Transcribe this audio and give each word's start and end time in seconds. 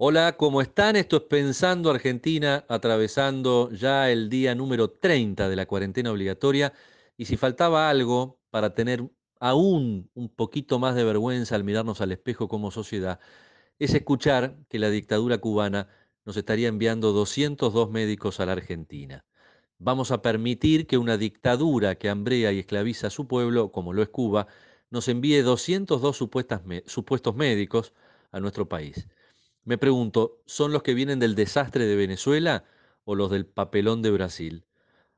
Hola, 0.00 0.36
¿cómo 0.36 0.60
están? 0.62 0.94
Esto 0.94 1.16
es 1.16 1.22
Pensando 1.24 1.90
Argentina, 1.90 2.64
atravesando 2.68 3.68
ya 3.72 4.10
el 4.12 4.28
día 4.28 4.54
número 4.54 4.90
30 4.90 5.48
de 5.48 5.56
la 5.56 5.66
cuarentena 5.66 6.12
obligatoria. 6.12 6.72
Y 7.16 7.24
si 7.24 7.36
faltaba 7.36 7.90
algo 7.90 8.38
para 8.50 8.74
tener 8.74 9.10
aún 9.40 10.08
un 10.14 10.28
poquito 10.28 10.78
más 10.78 10.94
de 10.94 11.02
vergüenza 11.02 11.56
al 11.56 11.64
mirarnos 11.64 12.00
al 12.00 12.12
espejo 12.12 12.46
como 12.46 12.70
sociedad, 12.70 13.18
es 13.80 13.92
escuchar 13.92 14.56
que 14.68 14.78
la 14.78 14.90
dictadura 14.90 15.38
cubana 15.38 15.88
nos 16.24 16.36
estaría 16.36 16.68
enviando 16.68 17.12
202 17.12 17.90
médicos 17.90 18.38
a 18.38 18.46
la 18.46 18.52
Argentina. 18.52 19.26
Vamos 19.78 20.12
a 20.12 20.22
permitir 20.22 20.86
que 20.86 20.98
una 20.98 21.16
dictadura 21.16 21.96
que 21.96 22.08
hambrea 22.08 22.52
y 22.52 22.60
esclaviza 22.60 23.08
a 23.08 23.10
su 23.10 23.26
pueblo, 23.26 23.72
como 23.72 23.92
lo 23.92 24.02
es 24.02 24.08
Cuba, 24.10 24.46
nos 24.90 25.08
envíe 25.08 25.42
202 25.42 26.16
supuestos 26.16 27.34
médicos 27.34 27.94
a 28.30 28.40
nuestro 28.40 28.68
país. 28.68 29.08
Me 29.68 29.76
pregunto, 29.76 30.40
¿son 30.46 30.72
los 30.72 30.82
que 30.82 30.94
vienen 30.94 31.18
del 31.18 31.34
desastre 31.34 31.84
de 31.84 31.94
Venezuela 31.94 32.64
o 33.04 33.14
los 33.14 33.30
del 33.30 33.44
papelón 33.44 34.00
de 34.00 34.10
Brasil? 34.10 34.64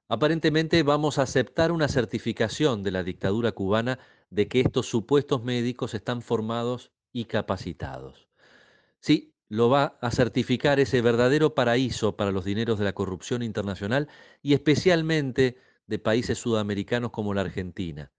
Aparentemente 0.09 0.83
vamos 0.83 1.19
a 1.19 1.23
aceptar 1.23 1.71
una 1.71 1.87
certificación 1.87 2.83
de 2.83 2.91
la 2.91 3.05
dictadura 3.05 3.53
cubana 3.53 4.01
de 4.29 4.49
que 4.49 4.59
estos 4.59 4.89
supuestos 4.89 5.45
médicos 5.45 5.95
están 5.95 6.21
formados 6.21 6.91
y 7.13 7.27
capacitados. 7.27 8.27
Sí, 8.99 9.37
lo 9.49 9.71
va 9.71 9.97
a 10.01 10.11
certificar 10.11 10.81
ese 10.81 11.01
verdadero 11.01 11.55
paraíso 11.55 12.17
para 12.17 12.33
los 12.33 12.45
dineros 12.45 12.77
de 12.81 12.87
la 12.87 12.93
corrupción 12.93 13.45
internacional 13.45 14.09
y 14.43 14.55
especialmente 14.55 15.59
de 15.87 16.01
países 16.01 16.39
sudamericanos 16.39 17.13
como 17.13 17.35
la 17.35 17.43
Argentina. 17.43 18.11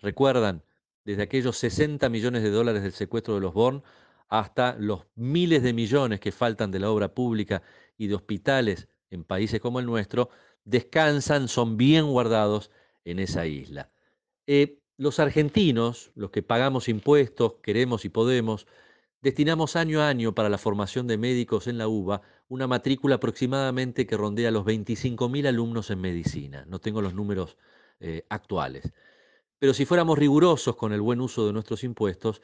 ¿Recuerdan? 0.00 0.62
Desde 1.06 1.22
aquellos 1.22 1.56
60 1.56 2.10
millones 2.10 2.42
de 2.42 2.50
dólares 2.50 2.82
del 2.82 2.92
secuestro 2.92 3.36
de 3.36 3.40
los 3.40 3.54
Born 3.54 3.82
hasta 4.28 4.76
los 4.78 5.06
miles 5.14 5.62
de 5.62 5.72
millones 5.72 6.20
que 6.20 6.32
faltan 6.32 6.70
de 6.70 6.78
la 6.78 6.90
obra 6.90 7.14
pública 7.14 7.62
y 7.96 8.06
de 8.06 8.14
hospitales 8.14 8.88
en 9.10 9.24
países 9.24 9.60
como 9.60 9.80
el 9.80 9.86
nuestro, 9.86 10.30
descansan, 10.64 11.48
son 11.48 11.76
bien 11.76 12.06
guardados 12.06 12.70
en 13.04 13.18
esa 13.18 13.46
isla. 13.46 13.90
Eh, 14.46 14.80
los 14.96 15.18
argentinos, 15.18 16.10
los 16.14 16.30
que 16.30 16.42
pagamos 16.42 16.88
impuestos, 16.88 17.54
queremos 17.62 18.04
y 18.04 18.08
podemos, 18.10 18.66
destinamos 19.22 19.76
año 19.76 20.02
a 20.02 20.08
año 20.08 20.34
para 20.34 20.48
la 20.48 20.58
formación 20.58 21.06
de 21.06 21.16
médicos 21.16 21.66
en 21.66 21.78
la 21.78 21.88
UBA 21.88 22.20
una 22.48 22.66
matrícula 22.66 23.16
aproximadamente 23.16 24.06
que 24.06 24.16
rondea 24.16 24.50
los 24.50 24.64
25.000 24.64 25.46
alumnos 25.46 25.90
en 25.90 26.00
medicina. 26.00 26.64
No 26.66 26.80
tengo 26.80 27.02
los 27.02 27.14
números 27.14 27.56
eh, 28.00 28.24
actuales. 28.28 28.92
Pero 29.58 29.74
si 29.74 29.84
fuéramos 29.84 30.18
rigurosos 30.18 30.76
con 30.76 30.92
el 30.92 31.00
buen 31.00 31.20
uso 31.20 31.46
de 31.46 31.52
nuestros 31.52 31.84
impuestos, 31.84 32.40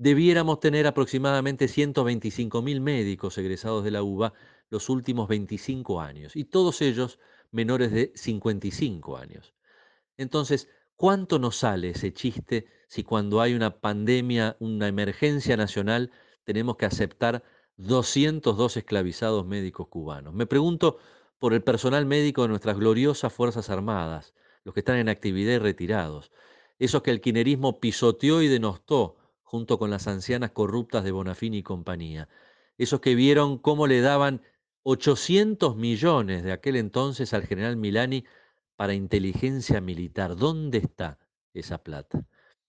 debiéramos 0.00 0.60
tener 0.60 0.86
aproximadamente 0.86 1.66
125.000 1.66 2.80
médicos 2.80 3.36
egresados 3.36 3.84
de 3.84 3.90
la 3.90 4.02
UBA 4.02 4.32
los 4.70 4.88
últimos 4.88 5.28
25 5.28 6.00
años, 6.00 6.36
y 6.36 6.44
todos 6.44 6.80
ellos 6.80 7.18
menores 7.50 7.92
de 7.92 8.10
55 8.14 9.18
años. 9.18 9.52
Entonces, 10.16 10.70
¿cuánto 10.96 11.38
nos 11.38 11.56
sale 11.56 11.90
ese 11.90 12.14
chiste 12.14 12.64
si 12.88 13.04
cuando 13.04 13.42
hay 13.42 13.52
una 13.52 13.78
pandemia, 13.78 14.56
una 14.58 14.88
emergencia 14.88 15.58
nacional, 15.58 16.10
tenemos 16.44 16.76
que 16.76 16.86
aceptar 16.86 17.44
202 17.76 18.78
esclavizados 18.78 19.44
médicos 19.44 19.88
cubanos? 19.88 20.32
Me 20.32 20.46
pregunto 20.46 20.96
por 21.38 21.52
el 21.52 21.62
personal 21.62 22.06
médico 22.06 22.40
de 22.40 22.48
nuestras 22.48 22.78
gloriosas 22.78 23.34
Fuerzas 23.34 23.68
Armadas, 23.68 24.32
los 24.64 24.72
que 24.72 24.80
están 24.80 24.96
en 24.96 25.10
actividad 25.10 25.52
y 25.52 25.58
retirados, 25.58 26.32
esos 26.78 27.02
que 27.02 27.10
el 27.10 27.20
quinerismo 27.20 27.80
pisoteó 27.80 28.40
y 28.40 28.48
denostó 28.48 29.19
junto 29.50 29.80
con 29.80 29.90
las 29.90 30.06
ancianas 30.06 30.52
corruptas 30.52 31.02
de 31.02 31.10
Bonafini 31.10 31.58
y 31.58 31.62
compañía. 31.64 32.28
Esos 32.78 33.00
que 33.00 33.16
vieron 33.16 33.58
cómo 33.58 33.88
le 33.88 34.00
daban 34.00 34.42
800 34.84 35.74
millones 35.74 36.44
de 36.44 36.52
aquel 36.52 36.76
entonces 36.76 37.34
al 37.34 37.42
general 37.48 37.76
Milani 37.76 38.24
para 38.76 38.94
inteligencia 38.94 39.80
militar. 39.80 40.36
¿Dónde 40.36 40.78
está 40.78 41.18
esa 41.52 41.82
plata? 41.82 42.24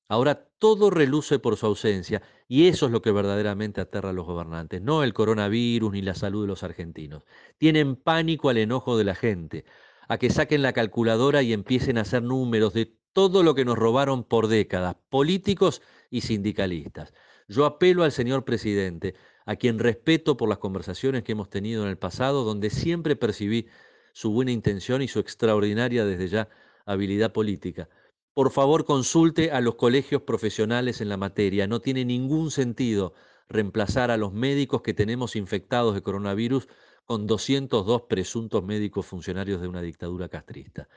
Ahora 0.08 0.47
todo 0.58 0.90
reluce 0.90 1.38
por 1.38 1.56
su 1.56 1.68
ausencia 1.68 2.24
y 2.47 2.68
eso 2.68 2.88
es 2.88 2.91
lo 2.91 3.03
que 3.03 3.12
verdaderamente 3.12 3.80
aterra 3.80 4.09
a 4.09 4.14
los 4.14 4.25
gobernantes, 4.25 4.81
no 4.81 5.03
el 5.03 5.14
coronavirus 5.14 5.91
ni 5.91 6.02
la 6.02 6.16
salud 6.16 6.41
de 6.41 6.47
los 6.47 6.64
argentinos. 6.64 7.25
Tienen 7.59 7.96
pánico 7.96 8.50
al 8.50 8.58
enojo 8.58 8.97
de 8.97 9.03
la 9.03 9.14
gente, 9.14 9.66
a 10.08 10.18
que 10.18 10.31
saquen 10.31 10.64
la 10.64 10.74
calculadora 10.74 11.44
y 11.44 11.53
empiecen 11.53 12.00
a 12.00 12.02
hacer 12.02 12.24
números 12.24 12.74
de 12.74 12.97
todo 13.14 13.44
lo 13.44 13.53
que 13.53 13.66
nos 13.66 13.78
robaron 13.78 14.24
por 14.24 14.47
décadas, 14.47 14.96
políticos 15.09 15.84
y 16.11 16.22
sindicalistas. 16.22 17.11
Yo 17.47 17.66
apelo 17.66 18.03
al 18.03 18.11
señor 18.11 18.45
presidente, 18.45 19.16
a 19.47 19.55
quien 19.55 19.79
respeto 19.79 20.38
por 20.38 20.47
las 20.47 20.59
conversaciones 20.59 21.23
que 21.23 21.31
hemos 21.31 21.49
tenido 21.49 21.81
en 21.81 21.89
el 21.89 21.97
pasado, 21.97 22.44
donde 22.44 22.69
siempre 22.69 23.16
percibí 23.16 23.67
su 24.13 24.31
buena 24.31 24.51
intención 24.51 25.01
y 25.01 25.07
su 25.07 25.19
extraordinaria 25.19 26.05
desde 26.05 26.27
ya 26.27 26.49
habilidad 26.85 27.33
política. 27.33 27.89
Por 28.33 28.51
favor, 28.51 28.85
consulte 28.85 29.51
a 29.51 29.59
los 29.59 29.75
colegios 29.75 30.22
profesionales 30.22 31.01
en 31.01 31.09
la 31.09 31.17
materia. 31.17 31.66
No 31.66 31.79
tiene 31.79 32.05
ningún 32.05 32.51
sentido 32.51 33.13
reemplazar 33.49 34.11
a 34.11 34.17
los 34.17 34.31
médicos 34.31 34.83
que 34.83 34.93
tenemos 34.93 35.35
infectados 35.35 35.95
de 35.95 36.03
coronavirus 36.03 36.67
con 37.05 37.25
202 37.25 38.03
presuntos 38.03 38.63
médicos 38.63 39.07
funcionarios 39.07 39.59
de 39.59 39.67
una 39.67 39.81
dictadura 39.81 40.29
castrista 40.29 40.88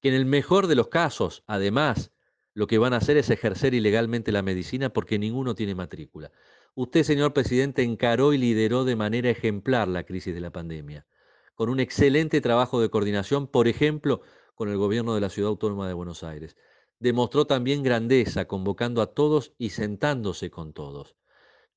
que 0.00 0.08
en 0.08 0.14
el 0.14 0.26
mejor 0.26 0.66
de 0.66 0.74
los 0.74 0.88
casos, 0.88 1.44
además, 1.46 2.10
lo 2.54 2.66
que 2.66 2.78
van 2.78 2.92
a 2.92 2.96
hacer 2.96 3.16
es 3.16 3.30
ejercer 3.30 3.74
ilegalmente 3.74 4.32
la 4.32 4.42
medicina 4.42 4.92
porque 4.92 5.18
ninguno 5.18 5.54
tiene 5.54 5.74
matrícula. 5.74 6.32
Usted, 6.74 7.02
señor 7.02 7.32
presidente, 7.32 7.82
encaró 7.82 8.32
y 8.32 8.38
lideró 8.38 8.84
de 8.84 8.96
manera 8.96 9.30
ejemplar 9.30 9.88
la 9.88 10.04
crisis 10.04 10.34
de 10.34 10.40
la 10.40 10.50
pandemia, 10.50 11.06
con 11.54 11.68
un 11.68 11.80
excelente 11.80 12.40
trabajo 12.40 12.80
de 12.80 12.90
coordinación, 12.90 13.46
por 13.46 13.68
ejemplo, 13.68 14.22
con 14.54 14.68
el 14.68 14.76
gobierno 14.76 15.14
de 15.14 15.20
la 15.20 15.30
Ciudad 15.30 15.50
Autónoma 15.50 15.88
de 15.88 15.94
Buenos 15.94 16.22
Aires. 16.22 16.56
Demostró 16.98 17.46
también 17.46 17.82
grandeza, 17.82 18.46
convocando 18.46 19.00
a 19.00 19.14
todos 19.14 19.52
y 19.58 19.70
sentándose 19.70 20.50
con 20.50 20.72
todos. 20.72 21.16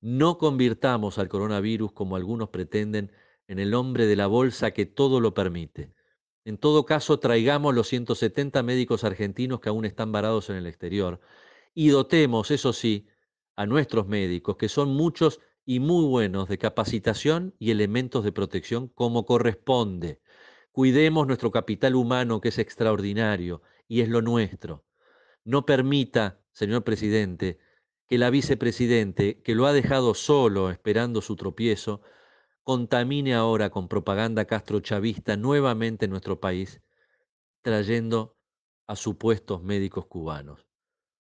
No 0.01 0.37
convirtamos 0.37 1.17
al 1.17 1.29
coronavirus, 1.29 1.93
como 1.93 2.17
algunos 2.17 2.49
pretenden, 2.49 3.11
en 3.47 3.59
el 3.59 3.73
hombre 3.73 4.05
de 4.05 4.15
la 4.15 4.27
bolsa 4.27 4.71
que 4.71 4.85
todo 4.85 5.19
lo 5.19 5.33
permite. 5.33 5.93
En 6.45 6.57
todo 6.57 6.85
caso, 6.85 7.19
traigamos 7.19 7.73
los 7.73 7.87
170 7.87 8.63
médicos 8.63 9.03
argentinos 9.03 9.59
que 9.61 9.69
aún 9.69 9.85
están 9.85 10.11
varados 10.11 10.49
en 10.49 10.57
el 10.57 10.67
exterior 10.67 11.21
y 11.73 11.89
dotemos, 11.89 12.51
eso 12.51 12.73
sí, 12.73 13.07
a 13.55 13.65
nuestros 13.65 14.07
médicos, 14.07 14.57
que 14.57 14.69
son 14.69 14.93
muchos 14.93 15.39
y 15.65 15.79
muy 15.79 16.05
buenos 16.05 16.49
de 16.49 16.57
capacitación 16.57 17.55
y 17.59 17.71
elementos 17.71 18.23
de 18.23 18.31
protección 18.31 18.89
como 18.89 19.25
corresponde. 19.25 20.21
Cuidemos 20.71 21.27
nuestro 21.27 21.51
capital 21.51 21.95
humano, 21.95 22.41
que 22.41 22.49
es 22.49 22.59
extraordinario 22.59 23.61
y 23.87 24.01
es 24.01 24.09
lo 24.09 24.21
nuestro. 24.21 24.83
No 25.45 25.65
permita, 25.65 26.41
señor 26.51 26.83
presidente, 26.83 27.59
que 28.07 28.17
la 28.17 28.29
vicepresidente, 28.29 29.41
que 29.41 29.55
lo 29.55 29.65
ha 29.65 29.73
dejado 29.73 30.13
solo 30.13 30.71
esperando 30.71 31.21
su 31.21 31.35
tropiezo, 31.35 32.01
contamine 32.63 33.33
ahora 33.33 33.69
con 33.69 33.87
propaganda 33.87 34.45
castrochavista 34.45 35.35
nuevamente 35.37 36.07
nuestro 36.07 36.39
país, 36.39 36.81
trayendo 37.61 38.37
a 38.87 38.95
supuestos 38.95 39.61
médicos 39.61 40.05
cubanos. 40.05 40.67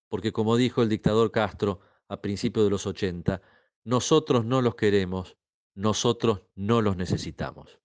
Porque 0.10 0.32
como 0.32 0.56
dijo 0.56 0.82
el 0.82 0.90
dictador 0.90 1.32
Castro 1.32 1.80
a 2.08 2.22
principios 2.22 2.66
de 2.66 2.72
los 2.72 2.88
80, 2.88 3.42
nosotros 3.84 4.46
no 4.46 4.62
los 4.62 4.76
queremos, 4.76 5.38
nosotros 5.76 6.44
no 6.56 6.82
los 6.82 6.98
necesitamos. 6.98 7.80